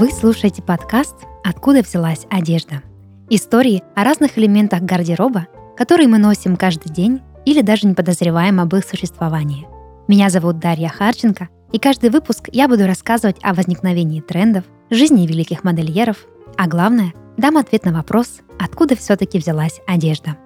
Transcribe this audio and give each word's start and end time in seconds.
Вы 0.00 0.10
слушаете 0.12 0.62
подкаст 0.62 1.14
«Откуда 1.44 1.82
взялась 1.82 2.26
одежда?» 2.30 2.82
Истории 3.28 3.82
о 3.94 4.02
разных 4.02 4.38
элементах 4.38 4.80
гардероба, 4.80 5.46
которые 5.76 6.08
мы 6.08 6.16
носим 6.16 6.56
каждый 6.56 6.90
день 6.90 7.20
или 7.44 7.60
даже 7.60 7.86
не 7.86 7.92
подозреваем 7.92 8.60
об 8.60 8.74
их 8.74 8.86
существовании. 8.86 9.68
Меня 10.08 10.30
зовут 10.30 10.58
Дарья 10.58 10.88
Харченко, 10.88 11.50
и 11.70 11.78
каждый 11.78 12.08
выпуск 12.08 12.48
я 12.50 12.66
буду 12.66 12.86
рассказывать 12.86 13.36
о 13.42 13.52
возникновении 13.52 14.22
трендов, 14.22 14.64
жизни 14.88 15.26
великих 15.26 15.64
модельеров, 15.64 16.16
а 16.56 16.66
главное, 16.66 17.12
дам 17.36 17.58
ответ 17.58 17.84
на 17.84 17.92
вопрос, 17.92 18.40
откуда 18.58 18.96
все-таки 18.96 19.38
взялась 19.38 19.82
одежда. 19.86 20.38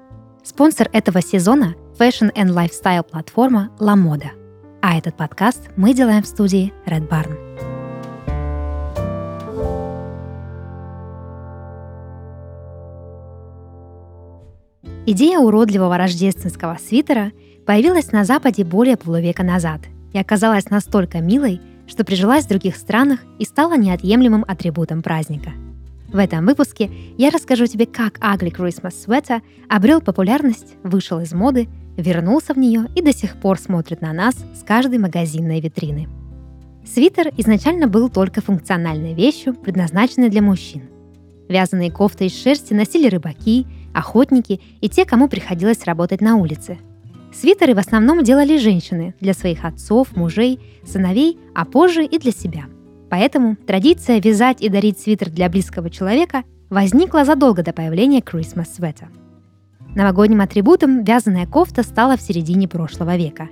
Спонсор 0.42 0.88
этого 0.92 1.22
сезона– 1.22 1.76
Fashion 1.96 2.34
and 2.34 2.48
Lifestyle 2.48 3.04
платформа 3.04 3.70
La 3.78 3.94
Moda. 3.94 4.30
А 4.82 4.98
этот 4.98 5.16
подкаст 5.16 5.70
мы 5.76 5.94
делаем 5.94 6.24
в 6.24 6.26
студии 6.26 6.72
Red 6.88 7.08
Barn. 7.08 7.73
Идея 15.06 15.38
уродливого 15.38 15.98
рождественского 15.98 16.78
свитера 16.78 17.32
появилась 17.66 18.10
на 18.10 18.24
Западе 18.24 18.64
более 18.64 18.96
полувека 18.96 19.42
назад 19.42 19.82
и 20.14 20.18
оказалась 20.18 20.70
настолько 20.70 21.20
милой, 21.20 21.60
что 21.86 22.04
прижилась 22.04 22.46
в 22.46 22.48
других 22.48 22.76
странах 22.76 23.20
и 23.38 23.44
стала 23.44 23.76
неотъемлемым 23.76 24.46
атрибутом 24.48 25.02
праздника. 25.02 25.52
В 26.08 26.16
этом 26.16 26.46
выпуске 26.46 26.90
я 27.18 27.28
расскажу 27.28 27.66
тебе, 27.66 27.84
как 27.84 28.18
Ugly 28.18 28.50
Christmas 28.50 28.94
Sweater 29.06 29.42
обрел 29.68 30.00
популярность, 30.00 30.76
вышел 30.82 31.20
из 31.20 31.34
моды, 31.34 31.68
вернулся 31.98 32.54
в 32.54 32.58
нее 32.58 32.86
и 32.94 33.02
до 33.02 33.12
сих 33.12 33.36
пор 33.36 33.58
смотрит 33.58 34.00
на 34.00 34.14
нас 34.14 34.34
с 34.54 34.62
каждой 34.62 34.98
магазинной 34.98 35.60
витрины. 35.60 36.08
Свитер 36.86 37.30
изначально 37.36 37.88
был 37.88 38.08
только 38.08 38.40
функциональной 38.40 39.12
вещью, 39.12 39.52
предназначенной 39.52 40.30
для 40.30 40.40
мужчин. 40.40 40.84
Вязаные 41.48 41.90
кофты 41.90 42.26
из 42.26 42.42
шерсти 42.42 42.72
носили 42.72 43.08
рыбаки, 43.08 43.66
охотники 43.94 44.60
и 44.80 44.88
те, 44.88 45.04
кому 45.06 45.28
приходилось 45.28 45.84
работать 45.84 46.20
на 46.20 46.36
улице. 46.36 46.78
Свитеры 47.32 47.74
в 47.74 47.78
основном 47.78 48.22
делали 48.22 48.58
женщины 48.58 49.14
для 49.20 49.34
своих 49.34 49.64
отцов, 49.64 50.14
мужей, 50.16 50.60
сыновей, 50.86 51.38
а 51.54 51.64
позже 51.64 52.04
и 52.04 52.18
для 52.18 52.32
себя. 52.32 52.64
Поэтому 53.10 53.56
традиция 53.56 54.20
вязать 54.20 54.60
и 54.60 54.68
дарить 54.68 55.00
свитер 55.00 55.30
для 55.30 55.48
близкого 55.48 55.90
человека 55.90 56.44
возникла 56.70 57.24
задолго 57.24 57.62
до 57.62 57.72
появления 57.72 58.20
Christmas 58.20 58.66
Sweater. 58.78 59.06
Новогодним 59.94 60.40
атрибутом 60.40 61.04
вязаная 61.04 61.46
кофта 61.46 61.82
стала 61.82 62.16
в 62.16 62.20
середине 62.22 62.68
прошлого 62.68 63.16
века. 63.16 63.48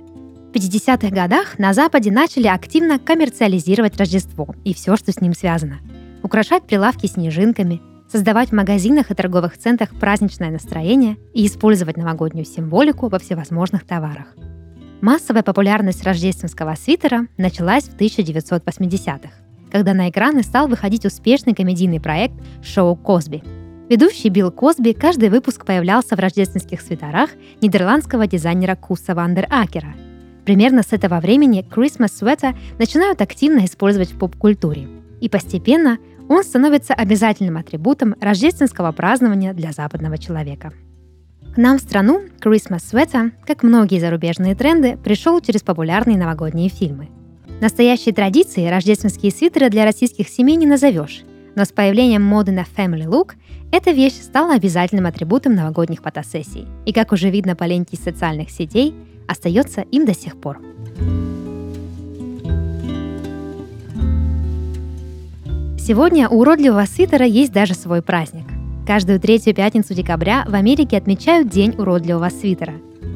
В 0.51 0.55
50-х 0.55 1.09
годах 1.09 1.57
на 1.57 1.73
Западе 1.73 2.11
начали 2.11 2.47
активно 2.47 2.99
коммерциализировать 2.99 3.97
Рождество 3.97 4.53
и 4.63 4.73
все, 4.73 4.95
что 4.97 5.11
с 5.11 5.19
ним 5.19 5.33
связано. 5.33 5.79
Украшать 6.21 6.63
прилавки 6.63 7.07
снежинками– 7.07 7.81
создавать 8.13 8.49
в 8.49 8.53
магазинах 8.53 9.09
и 9.09 9.15
торговых 9.15 9.57
центрах 9.57 9.89
праздничное 9.99 10.51
настроение 10.51 11.17
и 11.33 11.47
использовать 11.47 11.97
новогоднюю 11.97 12.45
символику 12.45 13.07
во 13.07 13.17
всевозможных 13.17 13.87
товарах. 13.87 14.35
Массовая 15.01 15.41
популярность 15.41 16.03
рождественского 16.03 16.75
свитера 16.75 17.25
началась 17.37 17.85
в 17.85 17.95
1980-х, 17.97 19.29
когда 19.71 19.95
на 19.95 20.11
экраны 20.11 20.43
стал 20.43 20.67
выходить 20.67 21.07
успешный 21.07 21.55
комедийный 21.55 21.99
проект 21.99 22.35
«Шоу 22.61 22.95
Косби». 22.95 23.41
Ведущий 23.89 24.29
Билл 24.29 24.51
Косби 24.51 24.93
каждый 24.93 25.29
выпуск 25.29 25.65
появлялся 25.65 26.15
в 26.15 26.19
рождественских 26.19 26.81
свитерах 26.81 27.31
нидерландского 27.61 28.27
дизайнера 28.27 28.75
Куса 28.75 29.15
Вандер 29.15 29.47
Акера. 29.49 29.95
Примерно 30.45 30.83
с 30.83 30.93
этого 30.93 31.19
времени 31.19 31.65
Christmas 31.67 32.11
Sweater 32.21 32.55
начинают 32.77 33.21
активно 33.21 33.65
использовать 33.65 34.11
в 34.11 34.19
поп-культуре. 34.19 34.87
И 35.19 35.29
постепенно 35.29 35.97
он 36.29 36.43
становится 36.43 36.93
обязательным 36.93 37.57
атрибутом 37.57 38.15
рождественского 38.19 38.91
празднования 38.91 39.53
для 39.53 39.71
западного 39.71 40.17
человека. 40.17 40.73
К 41.53 41.57
нам 41.57 41.77
в 41.77 41.81
страну 41.81 42.21
Christmas 42.43 42.81
Sweater, 42.91 43.31
как 43.45 43.61
многие 43.61 43.99
зарубежные 43.99 44.55
тренды, 44.55 44.97
пришел 44.97 45.39
через 45.39 45.61
популярные 45.61 46.17
новогодние 46.17 46.69
фильмы. 46.69 47.09
Настоящей 47.61 48.11
традицией 48.11 48.71
рождественские 48.71 49.31
свитеры 49.31 49.69
для 49.69 49.85
российских 49.85 50.29
семей 50.29 50.55
не 50.55 50.65
назовешь, 50.65 51.23
но 51.55 51.65
с 51.65 51.71
появлением 51.71 52.23
моды 52.23 52.51
на 52.51 52.61
family 52.63 53.05
look 53.05 53.33
эта 53.71 53.91
вещь 53.91 54.13
стала 54.13 54.55
обязательным 54.55 55.05
атрибутом 55.05 55.55
новогодних 55.55 56.01
фотосессий 56.01 56.67
и, 56.85 56.93
как 56.93 57.11
уже 57.11 57.29
видно 57.29 57.55
по 57.55 57.65
ленте 57.65 57.97
социальных 57.97 58.49
сетей, 58.49 58.95
остается 59.27 59.81
им 59.81 60.05
до 60.05 60.13
сих 60.13 60.39
пор. 60.39 60.59
Сегодня 65.85 66.29
у 66.29 66.39
уродливого 66.39 66.85
свитера 66.85 67.25
есть 67.25 67.51
даже 67.51 67.73
свой 67.73 68.01
праздник. 68.01 68.45
Каждую 68.87 69.19
третью 69.19 69.53
пятницу 69.53 69.93
декабря 69.93 70.45
в 70.47 70.55
Америке 70.55 70.95
отмечают 70.95 71.49
День 71.49 71.75
уродливого 71.77 72.29
свитера. 72.29 72.75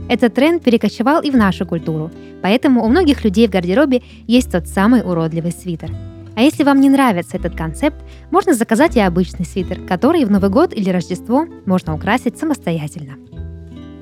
Этот 0.10 0.34
тренд 0.34 0.62
перекочевал 0.62 1.22
и 1.22 1.32
в 1.32 1.38
нашу 1.38 1.66
культуру, 1.66 2.12
поэтому 2.42 2.84
у 2.84 2.90
многих 2.90 3.24
людей 3.24 3.48
в 3.48 3.52
гардеробе 3.52 4.02
есть 4.28 4.52
тот 4.52 4.68
самый 4.68 5.00
уродливый 5.00 5.54
свитер. 5.54 5.92
А 6.36 6.42
если 6.42 6.66
вам 6.66 6.82
не 6.82 6.90
нравится 6.90 7.38
этот 7.38 7.56
концепт, 7.56 8.04
можно 8.32 8.54
заказать 8.54 8.98
и 8.98 9.00
обычный 9.00 9.46
свитер, 9.46 9.80
который 9.88 10.26
в 10.26 10.32
Новый 10.32 10.50
год 10.50 10.74
или 10.74 10.90
Рождество 10.90 11.46
можно 11.66 11.96
украсить 11.96 12.38
самостоятельно. 12.38 13.14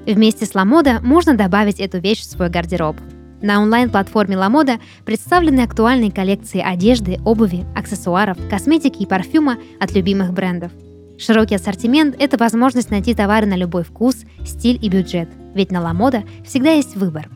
Вместе 0.07 0.47
с 0.47 0.55
Ламода 0.55 1.01
можно 1.03 1.35
добавить 1.35 1.79
эту 1.79 1.99
вещь 1.99 2.21
в 2.21 2.31
свой 2.31 2.49
гардероб– 2.49 2.95
на 3.41 3.61
онлайн-платформе 3.61 4.35
LaModa 4.35 4.79
представлены 5.05 5.61
актуальные 5.61 6.11
коллекции 6.11 6.61
одежды, 6.61 7.19
обуви, 7.25 7.65
аксессуаров, 7.75 8.37
косметики 8.49 9.03
и 9.03 9.05
парфюма 9.05 9.57
от 9.79 9.93
любимых 9.93 10.33
брендов. 10.33 10.71
Широкий 11.17 11.55
ассортимент– 11.55 12.15
это 12.19 12.37
возможность 12.37 12.91
найти 12.91 13.13
товары 13.13 13.45
на 13.45 13.55
любой 13.55 13.83
вкус, 13.83 14.25
стиль 14.45 14.79
и 14.81 14.89
бюджет, 14.89 15.29
ведь 15.53 15.71
на 15.71 15.77
LaModa 15.77 16.27
всегда 16.45 16.71
есть 16.71 16.95
выбор. 16.95 17.29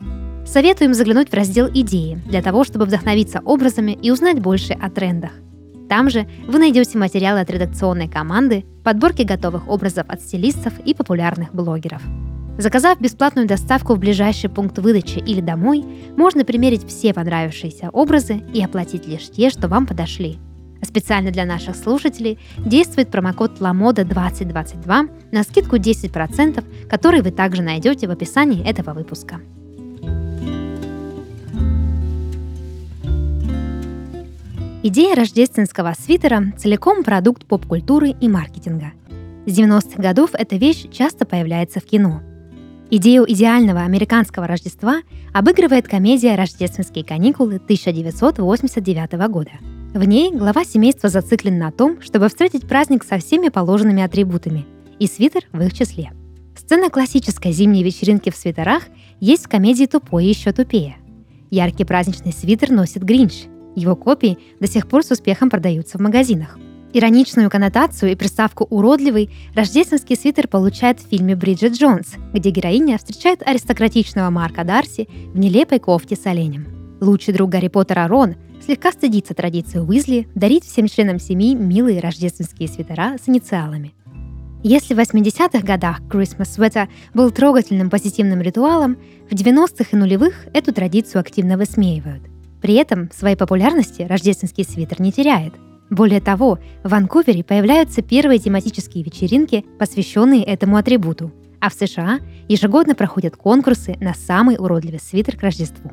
Советуем 0.46 0.94
заглянуть 0.94 1.30
в 1.30 1.34
раздел 1.34 1.68
«Идеи» 1.72 2.18
для 2.26 2.42
того, 2.42 2.64
чтобы 2.64 2.86
вдохновиться 2.86 3.40
образами 3.44 3.92
и 3.92 4.10
узнать 4.10 4.40
больше 4.40 4.72
о 4.72 4.90
трендах. 4.90 5.32
Там 5.88 6.10
же 6.10 6.26
вы 6.46 6.58
найдете 6.58 6.98
материалы 6.98 7.40
от 7.40 7.50
редакционной 7.50 8.08
команды, 8.08 8.64
подборки 8.84 9.22
готовых 9.22 9.68
образов 9.68 10.06
от 10.08 10.20
стилистов 10.20 10.72
и 10.84 10.94
популярных 10.94 11.54
блогеров– 11.54 12.02
Заказав 12.60 13.00
бесплатную 13.00 13.48
доставку 13.48 13.94
в 13.94 13.98
ближайший 13.98 14.50
пункт 14.50 14.78
выдачи 14.78 15.18
или 15.18 15.40
домой, 15.40 15.82
можно 16.18 16.44
примерить 16.44 16.86
все 16.86 17.14
понравившиеся 17.14 17.88
образы 17.88 18.42
и 18.52 18.62
оплатить 18.62 19.06
лишь 19.06 19.30
те, 19.30 19.48
что 19.48 19.66
вам 19.66 19.86
подошли. 19.86 20.38
А 20.82 20.84
специально 20.84 21.30
для 21.30 21.46
наших 21.46 21.74
слушателей 21.74 22.38
действует 22.58 23.10
промокод 23.10 23.60
LAMODA2022 23.60 25.30
на 25.32 25.42
скидку 25.42 25.76
10%, 25.76 26.62
который 26.86 27.22
вы 27.22 27.30
также 27.30 27.62
найдете 27.62 28.06
в 28.06 28.10
описании 28.10 28.62
этого 28.62 28.92
выпуска. 28.92 29.40
Идея 34.82 35.16
рождественского 35.16 35.94
свитера 35.98 36.52
целиком 36.58 37.04
продукт 37.04 37.46
поп-культуры 37.46 38.10
и 38.20 38.28
маркетинга. 38.28 38.92
С 39.46 39.58
90-х 39.58 40.02
годов 40.02 40.32
эта 40.34 40.56
вещь 40.56 40.90
часто 40.90 41.24
появляется 41.24 41.80
в 41.80 41.84
кино– 41.84 42.20
Идею 42.92 43.24
идеального 43.30 43.82
американского 43.82 44.48
Рождества 44.48 45.02
обыгрывает 45.32 45.86
комедия 45.86 46.34
«Рождественские 46.34 47.04
каникулы» 47.04 47.56
1989 47.56 49.12
года. 49.28 49.52
В 49.94 50.02
ней 50.02 50.32
глава 50.32 50.64
семейства 50.64 51.08
зациклен 51.08 51.56
на 51.56 51.70
том, 51.70 52.02
чтобы 52.02 52.28
встретить 52.28 52.66
праздник 52.66 53.04
со 53.04 53.18
всеми 53.18 53.48
положенными 53.48 54.02
атрибутами, 54.02 54.66
и 54.98 55.06
свитер 55.06 55.42
в 55.52 55.62
их 55.62 55.72
числе. 55.72 56.10
Сцена 56.56 56.90
классической 56.90 57.52
зимней 57.52 57.84
вечеринки 57.84 58.30
в 58.30 58.36
свитерах 58.36 58.82
есть 59.20 59.44
в 59.44 59.48
комедии 59.48 59.86
«Тупой 59.86 60.24
и 60.24 60.30
еще 60.30 60.50
тупее». 60.50 60.96
Яркий 61.48 61.84
праздничный 61.84 62.32
свитер 62.32 62.70
носит 62.70 63.04
Гринч. 63.04 63.44
Его 63.76 63.94
копии 63.94 64.36
до 64.58 64.66
сих 64.66 64.88
пор 64.88 65.04
с 65.04 65.12
успехом 65.12 65.48
продаются 65.48 65.96
в 65.96 66.00
магазинах– 66.00 66.58
Ироничную 66.92 67.48
коннотацию 67.50 68.10
и 68.10 68.16
приставку 68.16 68.66
«уродливый» 68.68 69.30
рождественский 69.54 70.16
свитер 70.16 70.48
получает 70.48 70.98
в 70.98 71.08
фильме 71.08 71.36
«Бриджит 71.36 71.74
Джонс», 71.74 72.14
где 72.32 72.50
героиня 72.50 72.98
встречает 72.98 73.46
аристократичного 73.46 74.30
Марка 74.30 74.64
Дарси 74.64 75.08
в 75.32 75.38
нелепой 75.38 75.78
кофте 75.78 76.16
с 76.16 76.26
оленем. 76.26 76.66
Лучший 77.00 77.32
друг 77.32 77.50
Гарри 77.50 77.68
Поттера 77.68 78.08
Рон 78.08 78.34
слегка 78.64 78.90
стыдится 78.90 79.34
традиции 79.34 79.78
Уизли 79.78 80.26
дарить 80.34 80.64
всем 80.64 80.88
членам 80.88 81.20
семьи 81.20 81.54
милые 81.54 82.00
рождественские 82.00 82.68
свитера 82.68 83.16
с 83.24 83.28
инициалами. 83.28 83.94
Если 84.64 84.92
в 84.92 84.98
80-х 84.98 85.60
годах 85.60 86.00
Christmas 86.10 86.48
Sweater 86.56 86.88
был 87.14 87.30
трогательным 87.30 87.88
позитивным 87.88 88.42
ритуалом, 88.42 88.98
в 89.30 89.34
90-х 89.34 89.90
и 89.92 89.96
нулевых 89.96 90.46
эту 90.52 90.72
традицию 90.74 91.20
активно 91.20 91.56
высмеивают. 91.56 92.24
При 92.60 92.74
этом 92.74 93.10
своей 93.12 93.36
популярности 93.36 94.02
рождественский 94.02 94.64
свитер 94.64 95.00
не 95.00 95.12
теряет– 95.12 95.54
более 95.90 96.20
того, 96.20 96.58
в 96.82 96.88
Ванкувере 96.88 97.44
появляются 97.44 98.00
первые 98.02 98.38
тематические 98.38 99.04
вечеринки, 99.04 99.64
посвященные 99.78 100.44
этому 100.44 100.76
атрибуту, 100.76 101.32
а 101.60 101.68
в 101.68 101.74
США 101.74 102.20
ежегодно 102.48 102.94
проходят 102.94 103.36
конкурсы 103.36 103.96
на 104.00 104.14
самый 104.14 104.56
уродливый 104.58 105.00
свитер 105.00 105.36
к 105.36 105.42
Рождеству. 105.42 105.90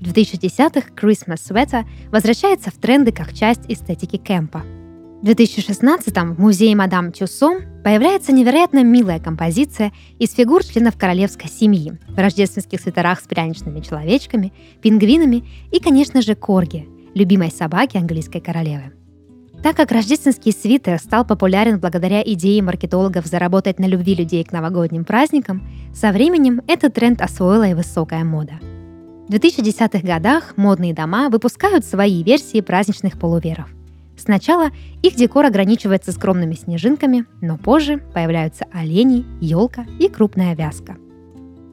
В 0.00 0.12
2010-х 0.12 0.90
Christmas 0.94 1.40
Sweater 1.48 1.84
возвращается 2.10 2.70
в 2.70 2.74
тренды 2.74 3.12
как 3.12 3.32
часть 3.32 3.62
эстетики 3.68 4.16
кемпа– 4.16 4.62
2016 5.22 6.14
в 6.14 6.40
музее 6.40 6.76
Мадам 6.76 7.10
Тюссо 7.10 7.60
появляется 7.82 8.32
невероятно 8.32 8.84
милая 8.84 9.18
композиция 9.18 9.92
из 10.18 10.32
фигур 10.32 10.62
членов 10.62 10.96
королевской 10.96 11.48
семьи 11.48 11.94
в 12.06 12.18
рождественских 12.18 12.80
свитерах 12.80 13.20
с 13.20 13.24
пряничными 13.24 13.80
человечками, 13.80 14.52
пингвинами 14.82 15.44
и, 15.72 15.80
конечно 15.80 16.20
же, 16.20 16.34
корги, 16.34 16.86
любимой 17.14 17.50
собаки 17.50 17.96
английской 17.96 18.40
королевы. 18.40 18.92
Так 19.66 19.74
как 19.74 19.90
рождественский 19.90 20.52
свитер 20.52 20.96
стал 21.00 21.26
популярен 21.26 21.80
благодаря 21.80 22.22
идее 22.22 22.62
маркетологов 22.62 23.26
заработать 23.26 23.80
на 23.80 23.86
любви 23.86 24.14
людей 24.14 24.44
к 24.44 24.52
новогодним 24.52 25.04
праздникам, 25.04 25.68
со 25.92 26.12
временем 26.12 26.62
этот 26.68 26.94
тренд 26.94 27.20
освоила 27.20 27.66
и 27.68 27.74
высокая 27.74 28.22
мода. 28.22 28.60
В 29.26 29.32
2010-х 29.32 30.06
годах 30.06 30.56
модные 30.56 30.94
дома 30.94 31.30
выпускают 31.30 31.84
свои 31.84 32.22
версии 32.22 32.60
праздничных 32.60 33.18
полуверов. 33.18 33.68
Сначала 34.16 34.70
их 35.02 35.16
декор 35.16 35.46
ограничивается 35.46 36.12
скромными 36.12 36.54
снежинками, 36.54 37.26
но 37.40 37.58
позже 37.58 37.98
появляются 38.14 38.66
олени, 38.72 39.24
елка 39.40 39.84
и 39.98 40.08
крупная 40.08 40.54
вязка. 40.54 40.96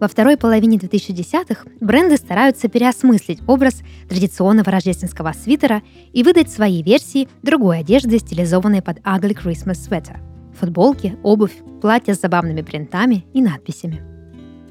Во 0.03 0.09
второй 0.09 0.35
половине 0.35 0.75
2010-х 0.75 1.63
бренды 1.79 2.17
стараются 2.17 2.67
переосмыслить 2.67 3.39
образ 3.47 3.83
традиционного 4.09 4.69
рождественского 4.69 5.31
свитера 5.31 5.81
и 6.11 6.23
выдать 6.23 6.51
свои 6.51 6.83
версии 6.83 7.29
другой 7.41 7.79
одежды, 7.79 8.19
стилизованной 8.19 8.81
под 8.81 8.99
Ugly 8.99 9.33
Christmas 9.33 9.77
Sweater– 9.79 10.17
футболки, 10.59 11.17
обувь, 11.23 11.55
платья 11.81 12.15
с 12.15 12.19
забавными 12.19 12.63
принтами 12.63 13.25
и 13.31 13.41
надписями. 13.41 14.01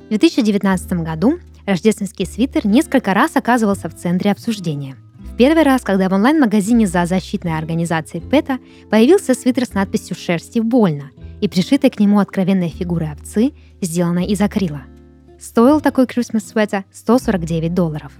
В 0.04 0.10
2019 0.10 0.92
году 1.00 1.38
рождественский 1.64 2.26
свитер 2.26 2.66
несколько 2.66 3.14
раз 3.14 3.34
оказывался 3.34 3.88
в 3.88 3.96
центре 3.96 4.32
обсуждения– 4.32 4.96
в 5.32 5.36
первый 5.38 5.62
раз, 5.62 5.80
когда 5.80 6.10
в 6.10 6.12
онлайн-магазине 6.12 6.86
за 6.86 7.06
защитной 7.06 7.56
организацией 7.56 8.22
ПЭТа 8.22 8.58
появился 8.90 9.32
свитер 9.32 9.64
с 9.64 9.72
надписью 9.72 10.14
«Шерсти 10.14 10.58
больно» 10.58 11.10
и 11.40 11.48
пришитой 11.48 11.88
к 11.88 11.98
нему 11.98 12.18
откровенной 12.18 12.68
фигурой 12.68 13.12
овцы, 13.12 13.52
сделанной 13.80 14.26
из 14.26 14.42
акрила. 14.42 14.82
Стоил 15.42 15.80
такой 15.80 16.04
Christmas 16.04 16.54
sweater 16.54 16.84
149 16.92 17.74
долларов. 17.74 18.12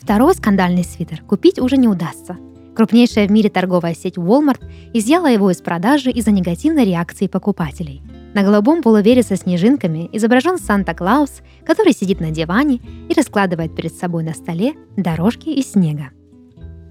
Второй 0.00 0.32
скандальный 0.36 0.84
свитер 0.84 1.22
купить 1.22 1.58
уже 1.58 1.76
не 1.76 1.88
удастся. 1.88 2.36
Крупнейшая 2.76 3.26
в 3.26 3.32
мире 3.32 3.50
торговая 3.50 3.94
сеть 3.94 4.16
Walmart 4.16 4.62
изъяла 4.94 5.26
его 5.26 5.50
из 5.50 5.56
продажи 5.56 6.12
из-за 6.12 6.30
негативной 6.30 6.84
реакции 6.84 7.26
покупателей. 7.26 8.00
На 8.32 8.44
голубом 8.44 8.82
полувере 8.82 9.24
со 9.24 9.34
снежинками 9.34 10.08
изображен 10.12 10.56
Санта-Клаус, 10.56 11.42
который 11.66 11.92
сидит 11.92 12.20
на 12.20 12.30
диване 12.30 12.80
и 13.08 13.12
раскладывает 13.12 13.74
перед 13.74 13.92
собой 13.92 14.22
на 14.22 14.32
столе 14.32 14.74
дорожки 14.96 15.48
из 15.48 15.72
снега. 15.72 16.10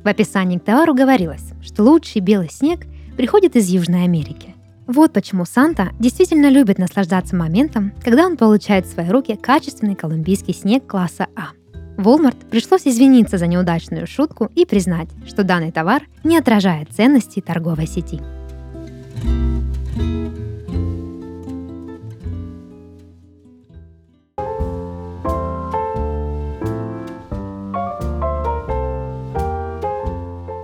В 0.04 0.08
описании 0.10 0.58
к 0.58 0.66
товару 0.66 0.96
говорилось, 0.96 1.54
что 1.62 1.84
лучший 1.84 2.20
белый 2.20 2.50
снег 2.50 2.86
приходит 3.16 3.56
из 3.56 3.70
Южной 3.70 4.04
Америки. 4.04 4.57
Вот 4.88 5.12
почему 5.12 5.44
Санта 5.44 5.90
действительно 6.00 6.50
любит 6.50 6.78
наслаждаться 6.78 7.36
моментом, 7.36 7.92
когда 8.02 8.26
он 8.26 8.38
получает 8.38 8.86
в 8.86 8.90
свои 8.92 9.10
руки 9.10 9.36
качественный 9.36 9.96
колумбийский 9.96 10.54
снег 10.54 10.88
класса 10.88 11.28
А. 11.36 11.50
Walmart 11.98 12.38
пришлось 12.50 12.88
извиниться 12.88 13.38
за 13.38 13.48
неудачную 13.48 14.08
шутку 14.08 14.50
и 14.56 14.66
признать, 14.66 15.10
что 15.28 15.44
данный 15.44 15.74
товар 15.74 16.04
не 16.24 16.38
отражает 16.38 16.94
ценностей 16.94 17.42
торговой 17.42 17.86
сети. 17.86 18.22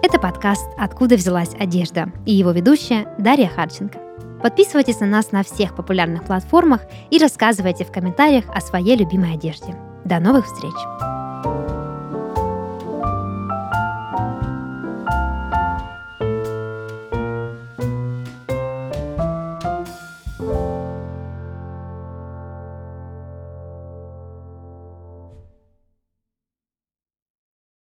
Это 0.01 0.17
подкаст 0.17 0.65
«Откуда 0.77 1.17
взялась 1.17 1.53
одежда» 1.59 2.13
и 2.25 2.33
его 2.33 2.51
ведущая 2.51 3.13
Дарья 3.17 3.49
Харченко. 3.49 4.12
Подписывайтесь 4.43 4.99
на 4.99 5.07
нас 5.07 5.31
на 5.31 5.41
всех 5.43 5.73
популярных 5.73 6.25
платформах 6.25 6.81
и 7.09 7.17
рассказывайте 7.17 7.85
в 7.85 7.91
комментариях 7.93 8.43
о 8.53 8.59
своей 8.59 8.97
любимой 8.97 9.35
одежде. 9.35 9.73
До 10.03 10.19
новых 10.19 10.45
встреч! 10.45 11.12